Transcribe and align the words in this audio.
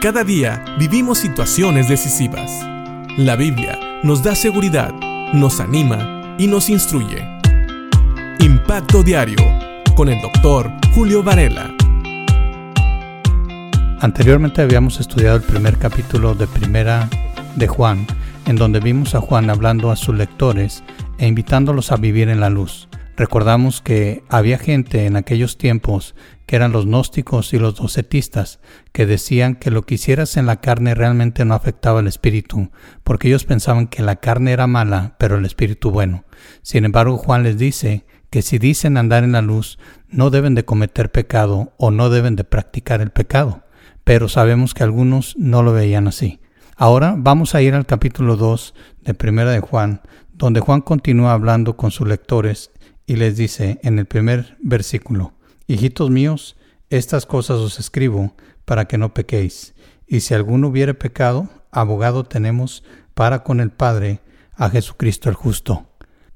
Cada 0.00 0.22
día 0.22 0.64
vivimos 0.78 1.18
situaciones 1.18 1.88
decisivas. 1.88 2.52
La 3.16 3.34
Biblia 3.34 3.76
nos 4.04 4.22
da 4.22 4.36
seguridad, 4.36 4.94
nos 5.32 5.58
anima 5.58 6.36
y 6.38 6.46
nos 6.46 6.70
instruye. 6.70 7.26
Impacto 8.38 9.02
Diario 9.02 9.44
con 9.96 10.08
el 10.08 10.20
doctor 10.22 10.70
Julio 10.94 11.24
Varela. 11.24 11.74
Anteriormente 13.98 14.62
habíamos 14.62 15.00
estudiado 15.00 15.38
el 15.38 15.42
primer 15.42 15.76
capítulo 15.78 16.36
de 16.36 16.46
Primera 16.46 17.08
de 17.56 17.66
Juan, 17.66 18.06
en 18.46 18.54
donde 18.54 18.78
vimos 18.78 19.16
a 19.16 19.20
Juan 19.20 19.50
hablando 19.50 19.90
a 19.90 19.96
sus 19.96 20.14
lectores 20.14 20.84
e 21.18 21.26
invitándolos 21.26 21.90
a 21.90 21.96
vivir 21.96 22.28
en 22.28 22.38
la 22.38 22.50
luz. 22.50 22.88
Recordamos 23.18 23.82
que 23.82 24.22
había 24.28 24.58
gente 24.58 25.04
en 25.04 25.16
aquellos 25.16 25.58
tiempos 25.58 26.14
que 26.46 26.54
eran 26.54 26.70
los 26.70 26.86
gnósticos 26.86 27.52
y 27.52 27.58
los 27.58 27.74
docetistas, 27.74 28.60
que 28.92 29.06
decían 29.06 29.56
que 29.56 29.72
lo 29.72 29.82
que 29.82 29.96
hicieras 29.96 30.36
en 30.36 30.46
la 30.46 30.60
carne 30.60 30.94
realmente 30.94 31.44
no 31.44 31.54
afectaba 31.54 31.98
al 31.98 32.06
espíritu, 32.06 32.70
porque 33.02 33.26
ellos 33.26 33.44
pensaban 33.44 33.88
que 33.88 34.02
la 34.02 34.16
carne 34.16 34.52
era 34.52 34.68
mala, 34.68 35.16
pero 35.18 35.36
el 35.36 35.44
espíritu 35.44 35.90
bueno. 35.90 36.26
Sin 36.62 36.84
embargo, 36.84 37.16
Juan 37.16 37.42
les 37.42 37.58
dice 37.58 38.06
que 38.30 38.40
si 38.40 38.58
dicen 38.58 38.96
andar 38.96 39.24
en 39.24 39.32
la 39.32 39.42
luz, 39.42 39.80
no 40.08 40.30
deben 40.30 40.54
de 40.54 40.64
cometer 40.64 41.10
pecado 41.10 41.72
o 41.76 41.90
no 41.90 42.10
deben 42.10 42.36
de 42.36 42.44
practicar 42.44 43.00
el 43.00 43.10
pecado, 43.10 43.64
pero 44.04 44.28
sabemos 44.28 44.74
que 44.74 44.84
algunos 44.84 45.36
no 45.36 45.64
lo 45.64 45.72
veían 45.72 46.06
así. 46.06 46.38
Ahora 46.76 47.16
vamos 47.18 47.56
a 47.56 47.62
ir 47.62 47.74
al 47.74 47.84
capítulo 47.84 48.36
2 48.36 48.74
de 49.02 49.14
Primera 49.14 49.50
de 49.50 49.58
Juan, 49.58 50.02
donde 50.38 50.60
Juan 50.60 50.80
continúa 50.80 51.32
hablando 51.32 51.76
con 51.76 51.90
sus 51.90 52.06
lectores 52.06 52.70
y 53.06 53.16
les 53.16 53.36
dice 53.36 53.80
en 53.82 53.98
el 53.98 54.06
primer 54.06 54.56
versículo, 54.60 55.34
Hijitos 55.66 56.10
míos, 56.10 56.56
estas 56.90 57.26
cosas 57.26 57.58
os 57.58 57.78
escribo 57.78 58.34
para 58.64 58.86
que 58.86 58.98
no 58.98 59.12
pequéis, 59.12 59.74
y 60.06 60.20
si 60.20 60.34
alguno 60.34 60.68
hubiere 60.68 60.94
pecado, 60.94 61.48
abogado 61.72 62.24
tenemos 62.24 62.84
para 63.14 63.42
con 63.42 63.60
el 63.60 63.70
Padre, 63.70 64.20
a 64.54 64.70
Jesucristo 64.70 65.28
el 65.28 65.34
justo. 65.34 65.86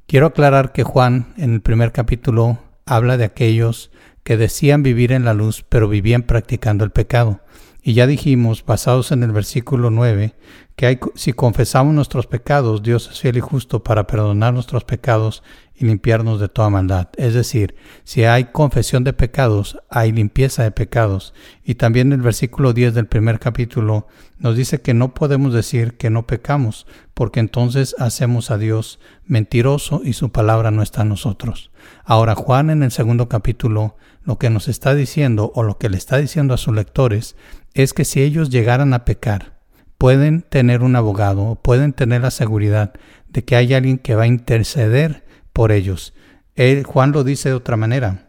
Quiero 0.06 0.26
aclarar 0.26 0.72
que 0.72 0.82
Juan 0.82 1.32
en 1.36 1.54
el 1.54 1.60
primer 1.60 1.92
capítulo 1.92 2.58
habla 2.86 3.16
de 3.16 3.24
aquellos 3.24 3.90
que 4.24 4.36
decían 4.36 4.82
vivir 4.82 5.12
en 5.12 5.24
la 5.24 5.34
luz, 5.34 5.64
pero 5.68 5.88
vivían 5.88 6.22
practicando 6.22 6.84
el 6.84 6.90
pecado. 6.90 7.40
Y 7.82 7.94
ya 7.94 8.06
dijimos, 8.06 8.64
basados 8.64 9.10
en 9.10 9.22
el 9.22 9.32
versículo 9.32 9.90
9, 9.90 10.34
que 10.76 10.98
si 11.14 11.32
confesamos 11.32 11.94
nuestros 11.94 12.26
pecados, 12.26 12.82
Dios 12.82 13.08
es 13.10 13.20
fiel 13.20 13.36
y 13.36 13.40
justo 13.40 13.82
para 13.82 14.06
perdonar 14.06 14.54
nuestros 14.54 14.84
pecados 14.84 15.42
y 15.74 15.84
limpiarnos 15.84 16.40
de 16.40 16.48
toda 16.48 16.70
maldad. 16.70 17.08
Es 17.16 17.34
decir, 17.34 17.74
si 18.04 18.24
hay 18.24 18.44
confesión 18.44 19.04
de 19.04 19.12
pecados, 19.12 19.78
hay 19.88 20.12
limpieza 20.12 20.62
de 20.62 20.70
pecados. 20.70 21.34
Y 21.64 21.74
también 21.74 22.12
el 22.12 22.22
versículo 22.22 22.72
10 22.72 22.94
del 22.94 23.06
primer 23.06 23.38
capítulo 23.38 24.06
nos 24.38 24.56
dice 24.56 24.80
que 24.80 24.94
no 24.94 25.14
podemos 25.14 25.52
decir 25.52 25.94
que 25.94 26.10
no 26.10 26.26
pecamos, 26.26 26.86
porque 27.14 27.40
entonces 27.40 27.94
hacemos 27.98 28.50
a 28.50 28.58
Dios 28.58 28.98
mentiroso 29.24 30.02
y 30.04 30.14
su 30.14 30.30
palabra 30.32 30.70
no 30.70 30.82
está 30.82 31.02
en 31.02 31.10
nosotros. 31.10 31.70
Ahora 32.04 32.34
Juan 32.34 32.70
en 32.70 32.82
el 32.82 32.90
segundo 32.90 33.28
capítulo 33.28 33.96
lo 34.24 34.38
que 34.38 34.50
nos 34.50 34.68
está 34.68 34.94
diciendo 34.94 35.52
o 35.54 35.62
lo 35.62 35.78
que 35.78 35.88
le 35.88 35.96
está 35.96 36.16
diciendo 36.16 36.54
a 36.54 36.58
sus 36.58 36.74
lectores 36.74 37.36
es 37.74 37.92
que 37.92 38.04
si 38.04 38.22
ellos 38.22 38.50
llegaran 38.50 38.94
a 38.94 39.04
pecar, 39.04 39.61
pueden 40.02 40.42
tener 40.42 40.82
un 40.82 40.96
abogado, 40.96 41.54
pueden 41.62 41.92
tener 41.92 42.22
la 42.22 42.32
seguridad 42.32 42.92
de 43.28 43.44
que 43.44 43.54
hay 43.54 43.72
alguien 43.72 43.98
que 43.98 44.16
va 44.16 44.24
a 44.24 44.26
interceder 44.26 45.22
por 45.52 45.70
ellos. 45.70 46.12
Juan 46.84 47.12
lo 47.12 47.22
dice 47.22 47.50
de 47.50 47.54
otra 47.54 47.76
manera. 47.76 48.26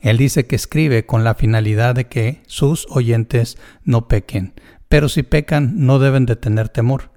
Él 0.00 0.16
dice 0.16 0.46
que 0.46 0.54
escribe 0.54 1.06
con 1.06 1.24
la 1.24 1.34
finalidad 1.34 1.96
de 1.96 2.06
que 2.06 2.40
sus 2.46 2.86
oyentes 2.88 3.58
no 3.82 4.06
pequen, 4.06 4.54
pero 4.88 5.08
si 5.08 5.24
pecan 5.24 5.84
no 5.84 5.98
deben 5.98 6.24
de 6.24 6.36
tener 6.36 6.68
temor. 6.68 7.10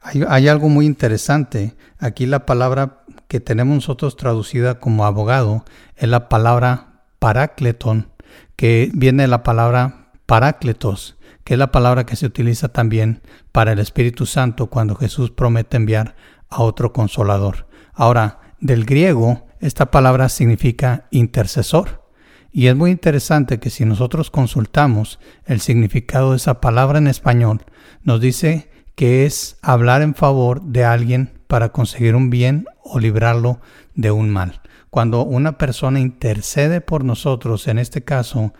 Hay, 0.00 0.48
algo 0.48 0.70
muy 0.70 0.86
interesante. 0.86 1.74
Aquí 1.98 2.24
la 2.24 2.46
palabra 2.46 3.04
que 3.28 3.40
tenemos 3.40 3.74
nosotros 3.74 4.16
traducida 4.16 4.80
como 4.80 5.04
abogado 5.04 5.66
es 5.96 6.08
la 6.08 6.30
palabra 6.30 7.02
parácleton, 7.18 8.08
que 8.56 8.90
viene 8.94 9.24
de 9.24 9.28
la 9.28 9.42
palabra 9.42 10.01
Parácletos, 10.32 11.18
que 11.44 11.52
es 11.52 11.58
la 11.58 11.72
palabra 11.72 12.06
que 12.06 12.16
se 12.16 12.24
utiliza 12.24 12.70
también 12.70 13.20
para 13.52 13.72
el 13.72 13.78
Espíritu 13.78 14.24
Santo 14.24 14.68
cuando 14.68 14.94
Jesús 14.94 15.30
promete 15.30 15.76
enviar 15.76 16.16
a 16.48 16.62
otro 16.62 16.94
consolador. 16.94 17.66
Ahora, 17.92 18.40
del 18.58 18.86
griego, 18.86 19.46
esta 19.60 19.90
palabra 19.90 20.30
significa 20.30 21.06
intercesor. 21.10 22.06
Y 22.50 22.68
es 22.68 22.74
muy 22.74 22.92
interesante 22.92 23.60
que 23.60 23.68
si 23.68 23.84
nosotros 23.84 24.30
consultamos 24.30 25.20
el 25.44 25.60
significado 25.60 26.30
de 26.30 26.38
esa 26.38 26.62
palabra 26.62 26.96
en 26.96 27.08
español, 27.08 27.66
nos 28.02 28.18
dice 28.18 28.70
que 28.94 29.26
es 29.26 29.58
hablar 29.60 30.00
en 30.00 30.14
favor 30.14 30.62
de 30.62 30.86
alguien 30.86 31.40
para 31.46 31.72
conseguir 31.72 32.16
un 32.16 32.30
bien 32.30 32.64
o 32.82 32.98
librarlo 32.98 33.60
de 33.94 34.12
un 34.12 34.30
mal. 34.30 34.62
Cuando 34.92 35.24
una 35.24 35.56
persona 35.56 36.00
intercede 36.00 36.82
por 36.82 37.02
nosotros, 37.02 37.66
en 37.66 37.78
este 37.78 38.04
caso 38.04 38.52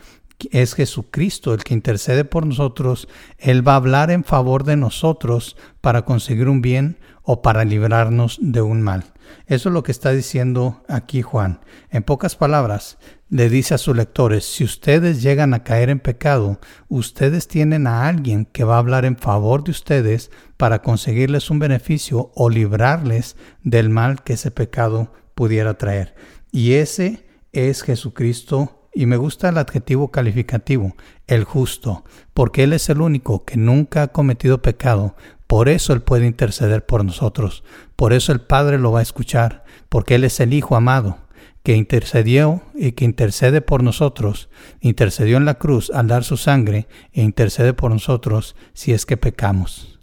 es 0.51 0.75
Jesucristo 0.75 1.55
el 1.55 1.63
que 1.63 1.75
intercede 1.75 2.25
por 2.25 2.47
nosotros, 2.47 3.09
Él 3.39 3.67
va 3.67 3.75
a 3.75 3.77
hablar 3.77 4.11
en 4.11 4.25
favor 4.25 4.65
de 4.65 4.77
nosotros 4.77 5.57
para 5.81 6.05
conseguir 6.05 6.49
un 6.49 6.63
bien 6.63 6.99
o 7.23 7.43
para 7.43 7.65
librarnos 7.65 8.39
de 8.41 8.63
un 8.63 8.83
mal. 8.83 9.05
Eso 9.47 9.69
es 9.69 9.73
lo 9.73 9.83
que 9.83 9.93
está 9.93 10.11
diciendo 10.11 10.83
aquí 10.89 11.23
Juan. 11.23 11.61
En 11.91 12.03
pocas 12.03 12.37
palabras, 12.37 12.99
le 13.29 13.49
dice 13.49 13.75
a 13.75 13.79
sus 13.79 13.97
lectores, 13.97 14.45
si 14.45 14.65
ustedes 14.65 15.23
llegan 15.23 15.55
a 15.55 15.65
caer 15.65 15.89
en 15.89 16.01
pecado, 16.01 16.61
ustedes 16.89 17.49
tienen 17.49 17.87
a 17.87 18.07
alguien 18.07 18.45
que 18.45 18.65
va 18.65 18.77
a 18.77 18.79
hablar 18.79 19.05
en 19.05 19.17
favor 19.17 19.65
de 19.65 19.71
ustedes 19.71 20.31
para 20.57 20.83
conseguirles 20.83 21.51
un 21.51 21.59
beneficio 21.59 22.31
o 22.35 22.51
librarles 22.51 23.37
del 23.63 23.89
mal 23.89 24.23
que 24.23 24.35
ese 24.35 24.51
pecado 24.51 25.13
pudiera 25.35 25.79
traer. 25.79 26.15
Y 26.51 26.75
ese 26.75 27.25
es 27.53 27.83
Jesucristo 27.83 28.81
y 28.95 29.07
me 29.07 29.17
gusta 29.17 29.49
el 29.49 29.59
adjetivo 29.59 30.11
calificativo, 30.11 30.95
el 31.27 31.45
justo, 31.45 32.05
porque 32.35 32.65
Él 32.65 32.73
es 32.73 32.89
el 32.89 33.01
único 33.01 33.45
que 33.45 33.57
nunca 33.57 34.03
ha 34.03 34.09
cometido 34.09 34.63
pecado, 34.63 35.17
por 35.47 35.69
eso 35.69 35.93
Él 35.93 36.03
puede 36.03 36.27
interceder 36.27 36.85
por 36.85 37.05
nosotros, 37.05 37.65
por 37.97 38.13
eso 38.13 38.33
el 38.33 38.41
Padre 38.41 38.79
lo 38.79 38.93
va 38.93 39.01
a 39.01 39.03
escuchar, 39.03 39.65
porque 39.89 40.17
Él 40.17 40.25
es 40.25 40.41
el 40.41 40.53
Hijo 40.55 40.77
amado, 40.77 41.19
que 41.63 41.77
intercedió 41.77 42.63
y 42.75 42.93
que 42.93 43.05
intercede 43.05 43.61
por 43.61 43.83
nosotros, 43.83 44.49
intercedió 44.81 45.37
en 45.37 45.45
la 45.45 45.55
cruz 45.55 45.91
al 45.91 46.09
dar 46.09 46.25
su 46.25 46.37
sangre 46.37 46.89
e 47.13 47.23
intercede 47.23 47.73
por 47.73 47.91
nosotros 47.91 48.57
si 48.73 48.93
es 48.93 49.07
que 49.07 49.17
pecamos. 49.17 50.01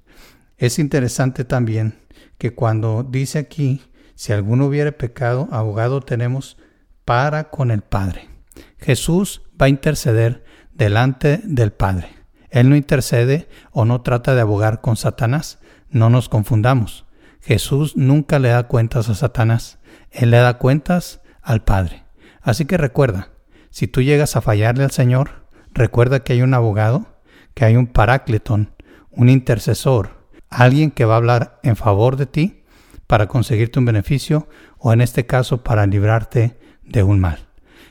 Es 0.58 0.80
interesante 0.80 1.46
también 1.46 2.00
que 2.38 2.54
cuando 2.54 3.04
dice 3.04 3.40
aquí, 3.40 3.82
si 4.16 4.34
alguno 4.34 4.66
hubiere 4.66 4.92
pecado, 4.92 5.48
abogado 5.52 6.02
tenemos 6.02 6.58
para 7.06 7.50
con 7.50 7.72
el 7.72 7.82
Padre. 7.82 8.39
Jesús 8.80 9.42
va 9.62 9.66
a 9.68 9.70
interceder 9.70 10.44
delante 10.74 11.42
del 11.44 11.72
Padre. 11.72 12.10
Él 12.50 12.70
no 12.70 12.76
intercede 12.76 13.48
o 13.72 13.86
no 13.86 14.02
trata 14.02 14.34
de 14.34 14.42
abogar 14.42 14.82
con 14.82 14.96
Satanás. 14.96 15.60
No 15.90 16.10
nos 16.10 16.30
confundamos. 16.30 17.06
Jesús 17.42 17.96
nunca 17.96 18.40
le 18.40 18.50
da 18.50 18.68
cuentas 18.68 19.10
a 19.10 19.16
Satanás. 19.16 19.80
Él 20.12 20.32
le 20.32 20.38
da 20.38 20.58
cuentas 20.58 21.22
al 21.42 21.64
Padre. 21.64 22.06
Así 22.42 22.66
que 22.66 22.78
recuerda, 22.78 23.30
si 23.70 23.88
tú 23.88 24.02
llegas 24.02 24.36
a 24.36 24.42
fallarle 24.42 24.84
al 24.84 24.92
Señor, 24.92 25.48
recuerda 25.74 26.22
que 26.22 26.34
hay 26.34 26.42
un 26.42 26.54
abogado, 26.54 27.20
que 27.54 27.66
hay 27.66 27.76
un 27.76 27.88
parácletón, 27.88 28.76
un 29.12 29.30
intercesor, 29.30 30.28
alguien 30.50 30.92
que 30.92 31.06
va 31.06 31.16
a 31.16 31.18
hablar 31.18 31.60
en 31.64 31.76
favor 31.76 32.16
de 32.16 32.26
ti 32.26 32.64
para 33.08 33.28
conseguirte 33.28 33.80
un 33.80 33.86
beneficio 33.86 34.48
o 34.78 34.94
en 34.94 35.02
este 35.02 35.26
caso 35.26 35.64
para 35.64 35.86
librarte 35.86 36.58
de 36.84 37.04
un 37.04 37.20
mal. 37.20 37.49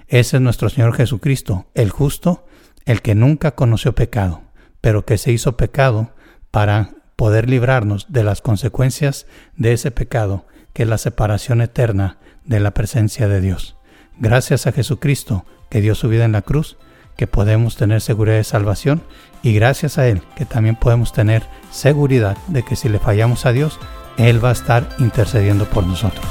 Ese 0.09 0.39
es 0.39 0.43
nuestro 0.43 0.71
Señor 0.71 0.95
Jesucristo, 0.95 1.67
el 1.75 1.91
justo, 1.91 2.47
el 2.87 3.03
que 3.03 3.15
nunca 3.15 3.53
conoció 3.53 3.95
pecado, 3.95 4.41
pero 4.81 5.05
que 5.05 5.19
se 5.19 5.33
hizo 5.33 5.57
pecado 5.59 6.13
para 6.51 6.91
poder 7.15 7.51
librarnos 7.51 8.07
de 8.09 8.25
las 8.25 8.41
consecuencias 8.41 9.27
de 9.57 9.75
ese 9.75 9.91
pecado, 9.91 10.47
que 10.73 10.85
es 10.85 10.89
la 10.89 10.97
separación 10.97 11.61
eterna 11.61 12.17
de 12.45 12.61
la 12.61 12.73
presencia 12.73 13.29
de 13.29 13.43
Dios. 13.43 13.77
Gracias 14.17 14.67
a 14.67 14.73
Jesucristo, 14.73 15.45
que 15.69 15.83
dio 15.83 15.95
su 15.95 16.09
vida 16.09 16.25
en 16.25 16.33
la 16.33 16.43
cruz, 16.43 16.79
que 17.17 17.27
podemos 17.27 17.77
tener 17.77 18.01
seguridad 18.01 18.37
de 18.37 18.45
salvación 18.45 19.03
y 19.43 19.53
gracias 19.53 19.99
a 19.99 20.09
Él 20.09 20.23
que 20.37 20.47
también 20.47 20.77
podemos 20.77 21.13
tener 21.13 21.43
seguridad 21.71 22.39
de 22.47 22.63
que 22.63 22.77
si 22.77 22.89
le 22.89 22.99
fallamos 22.99 23.45
a 23.45 23.53
Dios, 23.53 23.79
Él 24.17 24.43
va 24.43 24.51
a 24.51 24.53
estar 24.53 24.89
intercediendo 24.99 25.67
por 25.67 25.87
nosotros. 25.87 26.25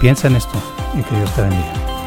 Piensa 0.00 0.28
en 0.28 0.36
esto 0.36 0.62
y 0.94 1.02
que 1.02 1.16
Dios 1.16 1.34
te 1.34 1.42
bendiga. 1.42 1.97